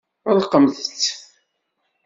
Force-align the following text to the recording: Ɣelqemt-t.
Ɣelqemt-t. 0.35 1.03